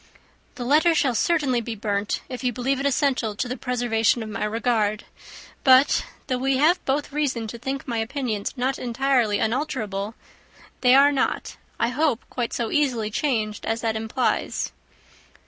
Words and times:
"The 0.55 0.65
letter 0.65 0.95
shall 0.95 1.13
certainly 1.13 1.61
be 1.61 1.75
burnt, 1.75 2.21
if 2.27 2.43
you 2.43 2.51
believe 2.51 2.79
it 2.79 2.87
essential 2.87 3.35
to 3.35 3.47
the 3.47 3.55
preservation 3.55 4.23
of 4.23 4.29
my 4.29 4.45
regard; 4.45 5.03
but, 5.63 6.03
though 6.25 6.39
we 6.39 6.57
have 6.57 6.83
both 6.85 7.11
reason 7.11 7.45
to 7.49 7.59
think 7.59 7.87
my 7.87 7.99
opinions 7.99 8.57
not 8.57 8.79
entirely 8.79 9.37
unalterable, 9.37 10.15
they 10.81 10.95
are 10.95 11.11
not, 11.11 11.55
I 11.79 11.89
hope, 11.89 12.25
quite 12.31 12.51
so 12.51 12.71
easily 12.71 13.11
changed 13.11 13.63
as 13.67 13.81
that 13.81 13.95
implies." 13.95 14.71